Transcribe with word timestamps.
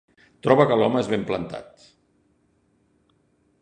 Troba 0.47 0.65
que 0.71 0.77
l'home 0.79 1.03
és 1.03 1.11
ben 1.13 1.27
plantat. 1.29 1.87